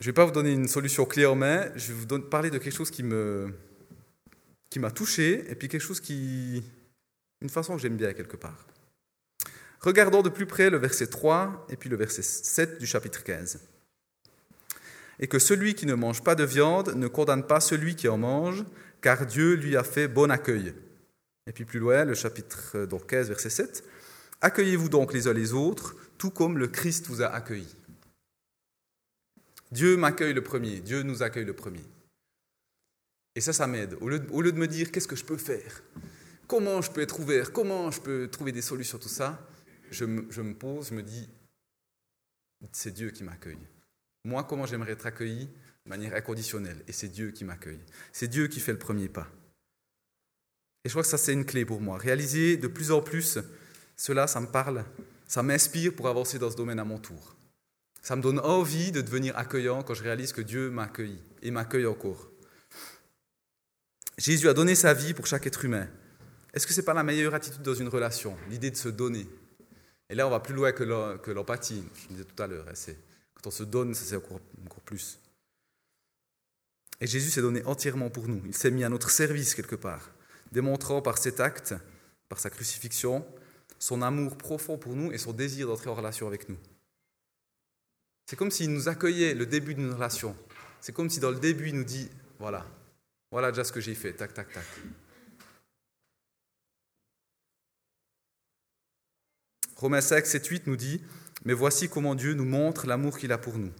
[0.01, 2.51] Je ne vais pas vous donner une solution clé en main, je vais vous parler
[2.51, 3.53] de quelque chose qui me
[4.71, 6.65] qui m'a touché et puis quelque chose qui
[7.41, 8.67] une façon que j'aime bien quelque part.
[9.81, 13.61] Regardons de plus près le verset 3 et puis le verset 7 du chapitre 15.
[15.21, 18.19] Et que celui qui ne mange pas de viande ne condamne pas celui qui en
[18.19, 18.65] mange,
[19.01, 20.75] car Dieu lui a fait bon accueil.
[21.47, 23.85] Et puis plus loin, le chapitre euh, donc 15, verset 7.
[24.45, 27.75] Accueillez-vous donc les uns les autres, tout comme le Christ vous a accueillis.
[29.73, 31.81] Dieu m'accueille le premier, Dieu nous accueille le premier.
[33.35, 33.97] Et ça, ça m'aide.
[34.03, 35.83] Au, lieu, de me dire qu'est-ce que je peux faire,
[36.47, 39.41] comment je peux être ouvert, comment je peux trouver des solutions, tout ça,
[39.91, 41.27] je me, je me pose, je me dis,
[42.71, 43.67] c'est Dieu qui m'accueille.
[44.27, 45.49] Moi, comment j'aimerais être accueilli?
[45.87, 46.85] De manière inconditionnelle.
[46.87, 47.81] Et c'est Dieu qui m'accueille.
[48.13, 49.27] C'est Dieu qui fait le premier pas.
[50.85, 51.97] Et je crois que ça, c'est une clé pour moi.
[51.97, 53.39] Réaliser de plus en plus
[53.97, 54.85] cela, ça me parle,
[55.27, 57.37] ça m'inspire pour avancer dans ce domaine à mon tour.
[58.03, 61.87] Ça me donne envie de devenir accueillant quand je réalise que Dieu m'accueille et m'accueille
[61.87, 62.29] encore.
[64.19, 65.89] Jésus a donné sa vie pour chaque être humain.
[66.53, 69.27] Est-ce que ce n'est pas la meilleure attitude dans une relation L'idée de se donner?
[70.09, 72.67] Et là, on va plus loin que l'empathie, je disais tout à l'heure.
[72.69, 72.93] Hein,
[73.35, 74.41] quand on se donne, c'est encore
[74.85, 75.19] plus.
[77.01, 78.43] Et Jésus s'est donné entièrement pour nous.
[78.47, 80.11] Il s'est mis à notre service quelque part,
[80.53, 81.75] démontrant par cet acte,
[82.29, 83.27] par sa crucifixion,
[83.79, 86.59] son amour profond pour nous et son désir d'entrer en relation avec nous.
[88.27, 90.37] C'est comme s'il nous accueillait le début d'une relation.
[90.81, 92.09] C'est comme si dans le début il nous dit,
[92.39, 92.67] voilà,
[93.31, 94.65] voilà déjà ce que j'ai fait, tac, tac, tac.
[99.77, 101.03] Romains 5, 7, 8 nous dit,
[101.45, 103.73] mais voici comment Dieu nous montre l'amour qu'il a pour nous.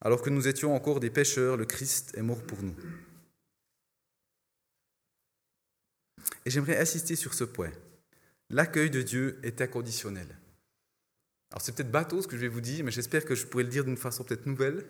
[0.00, 2.74] Alors que nous étions encore des pécheurs, le Christ est mort pour nous.
[6.46, 7.70] Et j'aimerais insister sur ce point.
[8.50, 10.26] L'accueil de Dieu est inconditionnel.
[11.50, 13.64] Alors c'est peut-être bateau ce que je vais vous dire, mais j'espère que je pourrai
[13.64, 14.84] le dire d'une façon peut-être nouvelle.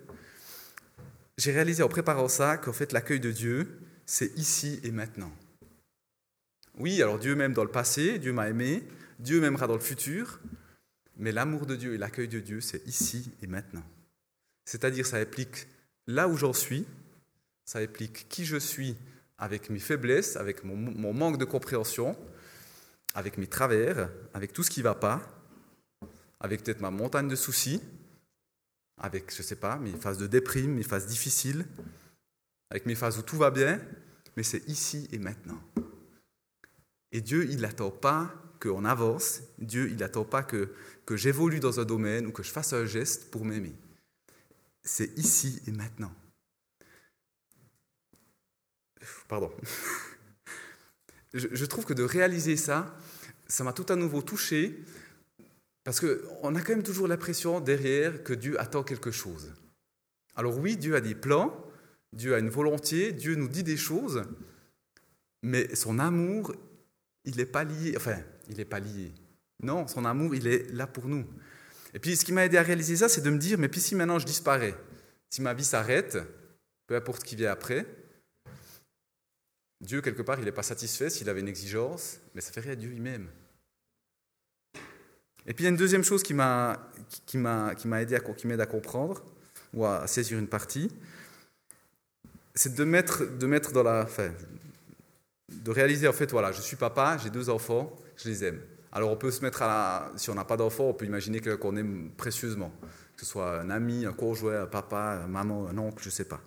[1.39, 5.33] J'ai réalisé en préparant ça qu'en fait l'accueil de Dieu, c'est ici et maintenant.
[6.79, 8.83] Oui, alors Dieu m'aime dans le passé, Dieu m'a aimé,
[9.19, 10.41] Dieu m'aimera dans le futur,
[11.17, 13.85] mais l'amour de Dieu et l'accueil de Dieu, c'est ici et maintenant.
[14.65, 15.67] C'est-à-dire, ça implique
[16.07, 16.87] là où j'en suis,
[17.65, 18.97] ça implique qui je suis
[19.39, 20.77] avec mes faiblesses, avec mon,
[21.13, 22.17] manque de compréhension,
[23.15, 25.21] avec mes travers, avec tout ce qui ne va pas,
[26.41, 27.83] avec peut-être ma montagne de soucis,
[28.99, 31.67] avec, je ne sais pas, mes phases de déprime, mes phases difficiles,
[32.71, 33.81] avec mes phases où tout va bien,
[34.37, 35.61] mais c'est ici et maintenant.
[37.13, 40.73] Et Dieu, il n'attend pas qu'on avance, Dieu, il n'attend pas que,
[41.07, 43.75] que j'évolue dans un domaine ou que je fasse un geste pour m'aimer
[44.83, 46.13] c'est ici et maintenant.
[49.29, 49.53] Pardon.
[51.33, 52.97] Je, trouve que de réaliser ça,
[53.47, 54.83] ça m'a tout à nouveau touché,
[55.85, 59.53] parce qu'on a quand même toujours l'impression derrière que Dieu attend quelque chose.
[60.35, 61.65] Alors oui, Dieu a des plans,
[62.13, 64.25] Dieu a une volonté, Dieu nous dit des choses,
[65.43, 66.55] mais son amour,
[67.25, 69.13] il n'est pas lié, enfin, il n'est pas lié.
[69.63, 71.25] Non, son amour, il est là pour nous.
[71.95, 73.81] Et puis ce qui m'a aidé à réaliser ça, c'est de me dire, mais puis
[73.81, 74.75] si maintenant je disparais,
[75.29, 76.19] si ma vie s'arrête,
[76.87, 77.87] peu importe ce qui vient après,
[79.81, 82.75] Dieu, quelque part, il n'est pas satisfait s'il avait une exigence, mais ça fait rien,
[82.75, 83.29] Dieu lui-même.
[85.47, 86.91] Et puis il y a une deuxième chose qui m'a
[87.27, 89.25] qui m'a aidé à qui m'aide à comprendre
[89.73, 90.91] ou à saisir une partie,
[92.55, 94.07] c'est de mettre de mettre dans la
[95.49, 98.61] de réaliser en fait voilà, je suis papa, j'ai deux enfants, je les aime.
[98.93, 101.77] Alors on peut se mettre à si on n'a pas d'enfants, on peut imaginer qu'on
[101.77, 102.73] aime précieusement,
[103.17, 106.13] que ce soit un ami, un conjoint, un papa, un maman, un oncle, je ne
[106.13, 106.41] sais pas.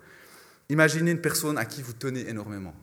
[0.68, 2.74] Imaginez une personne à qui vous tenez énormément.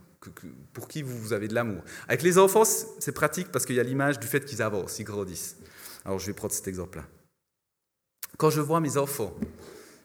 [0.74, 1.84] Pour qui vous avez de l'amour.
[2.08, 5.04] Avec les enfants, c'est pratique parce qu'il y a l'image du fait qu'ils avancent, ils
[5.04, 5.58] grandissent.
[6.06, 7.06] Alors je vais prendre cet exemple-là.
[8.38, 9.36] Quand je vois mes enfants,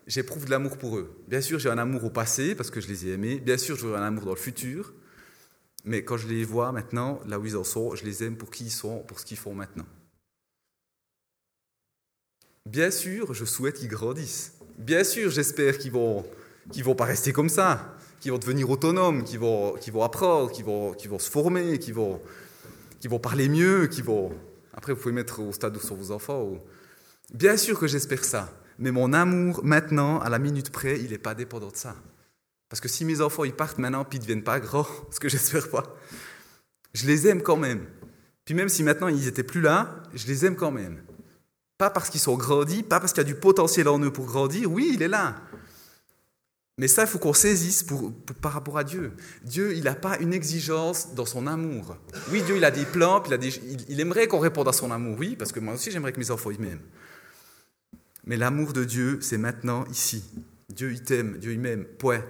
[0.07, 1.23] j'éprouve de l'amour pour eux.
[1.29, 3.41] Bien sûr, j'ai un amour au passé parce que je les ai aimés.
[3.41, 4.95] Bien sûr, j'aurai un amour dans le futur.
[5.85, 8.51] Mais quand je les vois maintenant, là où ils en sont, je les aime pour
[8.51, 9.87] qui ils sont, pour ce qu'ils font maintenant.
[12.67, 14.55] Bien sûr, je souhaite qu'ils grandissent.
[14.79, 16.27] Bien sûr, j'espère qu'ils vont,
[16.73, 20.51] qu'ils vont pas rester comme ça, qu'ils vont devenir autonomes, qu'ils vont, qu'ils vont apprendre,
[20.51, 22.21] qu'ils vont, qu'ils vont se former, qu'ils vont,
[23.01, 24.33] qu'ils vont parler mieux, qu'ils vont.
[24.75, 26.53] Après, vous pouvez mettre au stade où sont vos enfants.
[27.33, 28.53] Bien sûr que j'espère ça.
[28.79, 31.95] Mais mon amour, maintenant, à la minute près, il n'est pas dépendant de ça.
[32.69, 35.21] Parce que si mes enfants ils partent maintenant puis ils ne deviennent pas grands, ce
[35.21, 35.85] que j'espère pas,
[36.93, 37.87] je les aime quand même.
[38.45, 41.03] Puis même si maintenant ils n'étaient plus là, je les aime quand même.
[41.79, 44.27] Pas parce qu'ils sont grandis, pas parce qu'il y a du potentiel en eux pour
[44.27, 45.37] grandir, oui, il est là.
[46.79, 47.87] Mais ça, il faut qu'on saisisse
[48.43, 49.13] par rapport à Dieu.
[49.43, 51.97] Dieu, il n'a pas une exigence dans son amour.
[52.31, 53.49] Oui, Dieu, il a des plans, il, a des,
[53.89, 56.31] il aimerait qu'on réponde à son amour, oui, parce que moi aussi, j'aimerais que mes
[56.31, 56.83] enfants ils m'aiment.
[58.27, 60.23] Mais l'amour de Dieu, c'est maintenant, ici.
[60.69, 62.23] Dieu, il t'aime, Dieu, il m'aime, point.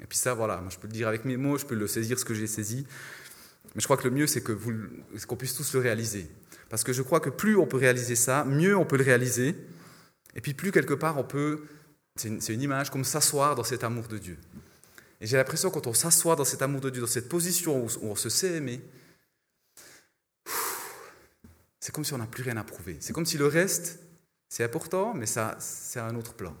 [0.00, 1.86] Et puis ça, voilà, moi je peux le dire avec mes mots, je peux le
[1.86, 2.86] saisir ce que j'ai saisi.
[3.74, 4.52] Mais je crois que le mieux, c'est que
[5.26, 6.28] qu'on puisse tous le réaliser.
[6.68, 9.56] Parce que je crois que plus on peut réaliser ça, mieux on peut le réaliser.
[10.34, 11.64] Et puis plus quelque part on peut,
[12.16, 14.38] c'est une, image, comme s'asseoir dans cet amour de Dieu.
[15.20, 17.88] Et j'ai l'impression quand on s'assoit dans cet amour de Dieu, dans cette position où,
[18.02, 18.80] on se sait aimer,
[21.80, 22.96] c'est comme si on n'a plus rien à prouver.
[23.00, 23.98] C'est comme si le reste,
[24.48, 26.56] c'est important, mais ça, c'est un autre plan.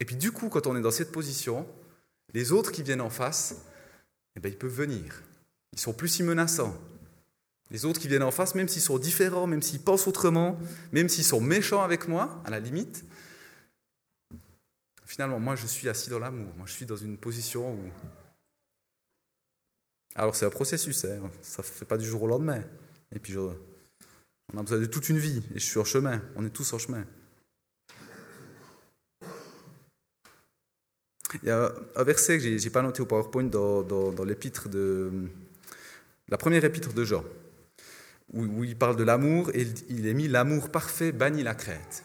[0.00, 1.66] Et puis du coup, quand on est dans cette position,
[2.34, 3.54] les autres qui viennent en face,
[4.34, 5.22] eh bien, ils peuvent venir.
[5.72, 6.76] Ils sont plus si menaçants.
[7.70, 10.58] Les autres qui viennent en face, même s'ils sont différents, même s'ils pensent autrement,
[10.92, 13.04] même s'ils sont méchants avec moi, à la limite,
[15.04, 16.52] finalement, moi, je suis assis dans l'amour.
[16.56, 17.90] Moi, je suis dans une position où...
[20.14, 21.30] Alors, c'est un processus, hein.
[21.42, 22.62] ça ne fait pas du jour au lendemain.
[23.14, 26.22] Et puis, on a besoin de toute une vie et je suis en chemin.
[26.36, 27.04] On est tous en chemin.
[31.42, 35.28] Il y a un verset que je n'ai pas noté au PowerPoint dans, l'épître de
[36.28, 37.24] la première épître de Jean,
[38.32, 42.04] où, il parle de l'amour et il est mis l'amour parfait bannit la crête.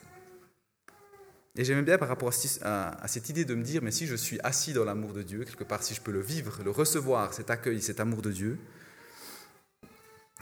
[1.55, 2.31] Et j'aime bien par rapport
[2.61, 5.43] à, cette idée de me dire, mais si je suis assis dans l'amour de Dieu,
[5.43, 8.57] quelque part, si je peux le vivre, le recevoir, cet accueil, cet amour de Dieu,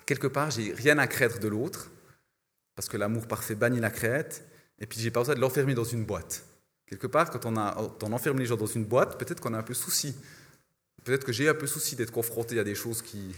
[0.05, 1.89] quelque part, j'ai rien à craindre de l'autre,
[2.75, 5.83] parce que l'amour parfait bannit la crête, et puis j'ai pas besoin de l'enfermer dans
[5.83, 6.45] une boîte.
[6.85, 9.63] Quelque part, quand on, on enferme les gens dans une boîte, peut-être qu'on a un
[9.63, 10.15] peu souci.
[11.03, 13.35] Peut-être que j'ai un peu souci d'être confronté à des choses qui,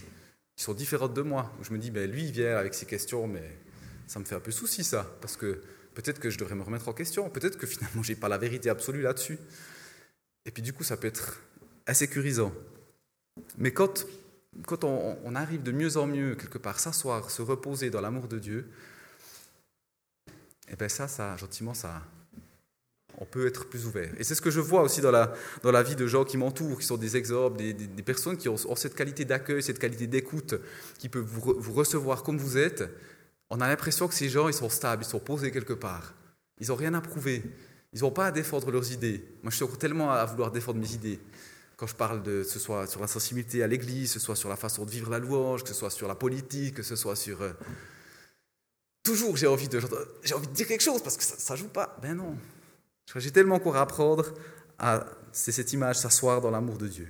[0.56, 1.52] sont différentes de moi.
[1.60, 3.58] Où je me dis, ben, lui, il vient avec ses questions, mais
[4.06, 5.10] ça me fait un peu souci, ça.
[5.20, 5.62] Parce que
[5.94, 7.28] peut-être que je devrais me remettre en question.
[7.30, 9.38] Peut-être que finalement, j'ai pas la vérité absolue là-dessus.
[10.44, 11.40] Et puis, du coup, ça peut être
[11.86, 12.52] insécurisant.
[13.58, 14.06] Mais quand
[14.66, 18.38] quand on, arrive de mieux en mieux, quelque part, s'asseoir, se reposer dans l'amour de
[18.38, 18.70] Dieu,
[20.68, 22.02] et eh bien ça, ça, gentiment, ça,
[23.22, 24.10] on peut être plus ouvert.
[24.18, 25.32] Et c'est ce que je vois aussi dans la,
[25.62, 28.56] dans la vie de gens qui m'entourent, qui sont des exemples, des, personnes qui ont,
[28.76, 30.56] cette qualité d'accueil, cette qualité d'écoute,
[30.98, 32.82] qui peuvent vous, vous, recevoir comme vous êtes.
[33.48, 36.14] On a l'impression que ces gens, ils sont stables, ils sont posés quelque part.
[36.58, 37.44] Ils n'ont rien à prouver.
[37.92, 39.24] Ils n'ont pas à défendre leurs idées.
[39.42, 41.20] Moi, je suis tellement à vouloir défendre mes idées
[41.76, 44.54] quand je parle de, ce soit sur la sensibilité à l'Église, ce soit sur la
[44.54, 47.42] façon de vivre la louange, que ce soit sur la politique, que ce soit sur...
[47.42, 47.52] Euh,
[49.02, 49.80] toujours, j'ai envie, de,
[50.22, 51.98] j'ai envie de dire quelque chose parce que ça ne joue pas.
[52.00, 52.36] Ben non.
[53.16, 54.34] J'ai tellement encore à apprendre
[54.78, 55.06] à...
[55.32, 57.08] C'est cette image, s'asseoir dans l'amour de Dieu.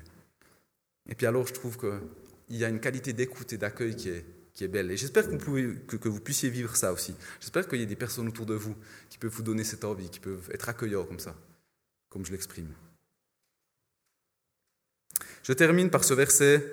[1.08, 4.24] Et puis alors, je trouve qu'il y a une qualité d'écoute et d'accueil qui est,
[4.54, 4.90] qui est belle.
[4.90, 7.14] Et j'espère que vous, pouvez, que, vous puissiez vivre ça aussi.
[7.40, 8.74] J'espère qu'il y a des personnes autour de vous
[9.10, 11.34] qui peuvent vous donner cette envie, qui peuvent être accueillants comme ça,
[12.08, 12.68] comme je l'exprime.
[15.42, 16.64] Je termine par ce verset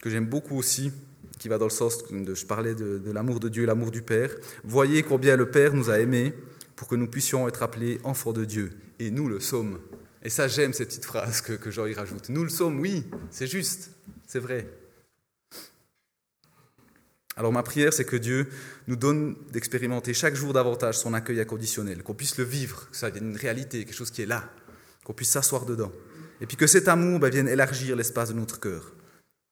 [0.00, 0.92] que j'aime beaucoup aussi,
[1.38, 4.30] qui va dans le sens de je parlais de, l'amour de Dieu, l'amour du Père.
[4.64, 6.34] Voyez combien le Père nous a aimés
[6.78, 8.70] pour que nous puissions être appelés enfants de Dieu.
[9.00, 9.80] Et nous le sommes.
[10.22, 12.28] Et ça, j'aime cette petite phrase que, Jean y rajoute.
[12.28, 13.90] Nous le sommes, oui, c'est juste,
[14.28, 14.68] c'est vrai.
[17.36, 18.48] Alors ma prière, c'est que Dieu
[18.86, 23.10] nous donne d'expérimenter chaque jour davantage son accueil inconditionnel, qu'on puisse le vivre, que ça
[23.10, 24.48] devienne une réalité, quelque chose qui est là,
[25.04, 25.92] qu'on puisse s'asseoir dedans.
[26.40, 28.92] Et puis que cet amour bah, vienne élargir l'espace de notre cœur.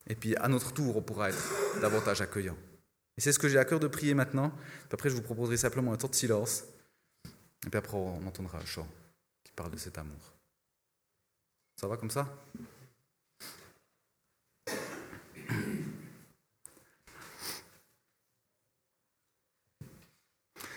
[0.08, 2.56] Et puis à notre tour, on pourra être davantage accueillant.
[3.18, 4.52] Et c'est ce que j'ai à cœur de prier maintenant.
[4.92, 6.64] Après, je vous proposerai simplement un temps de silence.
[7.64, 8.86] Et puis après, on entendra un chant
[9.44, 10.34] qui parle de cet amour.
[11.76, 12.28] Ça va comme ça?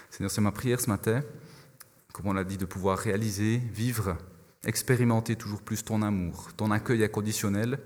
[0.09, 1.23] Seigneur, c'est ma prière ce matin,
[2.13, 4.17] comme on l'a dit, de pouvoir réaliser, vivre
[4.65, 7.79] expérimenter toujours plus ton amour, ton accueil inconditionnel,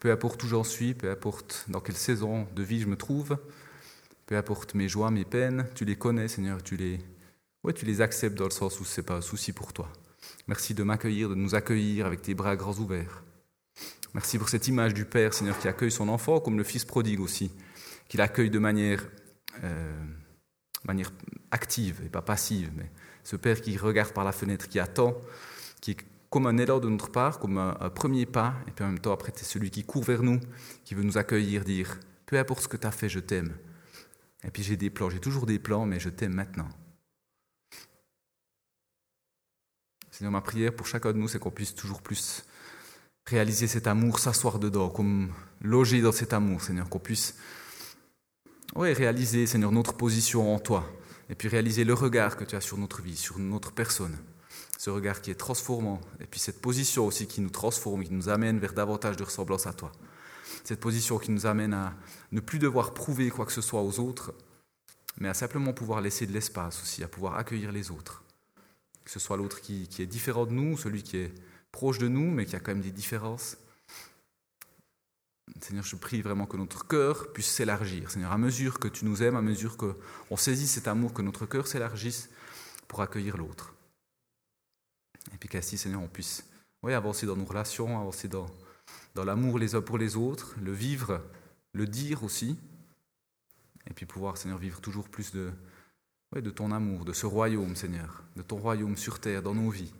[0.00, 3.38] peu importe où j'en suis, peu importe dans quelle saison de vie je me trouve,
[4.26, 7.00] peu importe mes joies, mes peines, tu les connais, Seigneur, tu les,
[7.66, 9.88] ouais, tu les acceptes dans le sens où ce n'est pas un souci pour toi.
[10.46, 13.24] Merci de m'accueillir, de nous accueillir avec tes bras grands ouverts.
[14.14, 17.20] Merci pour cette image du Père, Seigneur, qui accueille son enfant, comme le Fils prodigue
[17.20, 17.50] aussi,
[18.08, 19.04] qui l'accueille de manière,
[19.64, 20.04] euh,
[20.84, 21.12] manière
[21.50, 22.88] active et pas passive, mais
[23.24, 25.16] ce Père qui regarde par la fenêtre, qui attend,
[25.80, 25.96] qui est
[26.30, 29.12] comme un élan de notre part, comme un, premier pas, et puis en même temps,
[29.12, 30.38] après, c'est celui qui court vers nous,
[30.84, 33.56] qui veut nous accueillir, dire Peu importe ce que tu as fait, je t'aime.
[34.44, 36.68] Et puis j'ai des plans, j'ai toujours des plans, mais je t'aime maintenant.
[40.16, 42.42] Seigneur, ma prière pour chacun de nous, c'est qu'on puisse toujours plus
[43.26, 47.34] réaliser cet amour, s'asseoir dedans, comme loger dans cet amour, Seigneur, qu'on puisse
[48.76, 50.90] ouais, réaliser, Seigneur, notre position en toi,
[51.28, 54.16] et puis réaliser le regard que tu as sur notre vie, sur notre personne,
[54.78, 58.30] ce regard qui est transformant, et puis cette position aussi qui nous transforme, qui nous
[58.30, 59.92] amène vers davantage de ressemblance à toi.
[60.64, 61.92] Cette position qui nous amène à
[62.32, 64.32] ne plus devoir prouver quoi que ce soit aux autres,
[65.18, 68.22] mais à simplement pouvoir laisser de l'espace aussi, à pouvoir accueillir les autres.
[69.06, 71.32] Que ce soit l'autre qui, est différent de nous, celui qui est
[71.70, 73.56] proche de nous, mais qui a quand même des différences.
[75.60, 78.10] Seigneur, je prie vraiment que notre cœur puisse s'élargir.
[78.10, 81.46] Seigneur, à mesure que tu nous aimes, à mesure qu'on saisit cet amour, que notre
[81.46, 82.30] cœur s'élargisse
[82.88, 83.74] pour accueillir l'autre.
[85.32, 86.42] Et puis qu'ainsi, Seigneur, on puisse
[86.82, 88.46] oui, avancer dans nos relations, avancer dans,
[89.14, 91.22] dans l'amour les uns pour les autres, le vivre,
[91.74, 92.58] le dire aussi,
[93.88, 95.52] et puis pouvoir, Seigneur, vivre toujours plus de,
[96.34, 99.92] de ton amour, de ce royaume, Seigneur, de ton royaume sur terre, dans nos vies.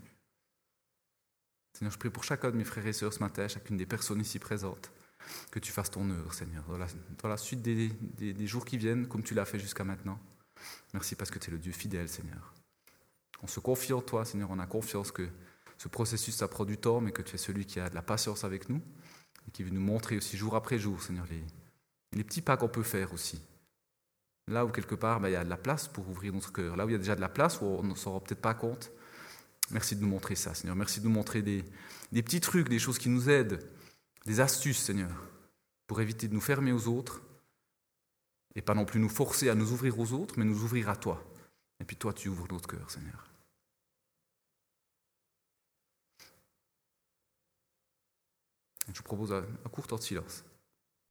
[1.72, 4.20] Seigneur, je prie pour chacun de mes frères et sœurs ce matin, chacune des personnes
[4.20, 4.90] ici présentes,
[5.50, 9.34] que tu fasses ton œuvre, Seigneur, dans la, suite des, jours qui viennent, comme tu
[9.34, 10.18] l'as fait jusqu'à maintenant.
[10.92, 12.54] Merci parce que tu es le Dieu fidèle, Seigneur.
[13.42, 15.28] On se confie en toi, Seigneur, on a confiance que
[15.78, 18.02] ce processus, ça prend du temps, mais que tu es celui qui a de la
[18.02, 18.80] patience avec nous
[19.46, 21.44] et qui veut nous montrer aussi jour après jour, Seigneur, les,
[22.12, 23.42] les petits pas qu'on peut faire aussi.
[24.48, 26.76] Là où quelque part, ben, il y a de la place pour ouvrir notre cœur.
[26.76, 28.40] Là où il y a déjà de la place, où on ne s'en rend peut-être
[28.40, 28.92] pas compte,
[29.70, 30.76] Merci de nous montrer ça, Seigneur.
[30.76, 31.64] Merci de nous montrer des,
[32.12, 33.58] petits trucs, des choses qui nous aident,
[34.24, 35.28] des astuces, Seigneur,
[35.86, 37.22] pour éviter de nous fermer aux autres
[38.54, 40.96] et pas non plus nous forcer à nous ouvrir aux autres, mais nous ouvrir à
[40.96, 41.22] toi.
[41.80, 43.28] Et puis toi, tu ouvres notre cœur, Seigneur.
[48.92, 50.44] Je vous propose un court temps de silence.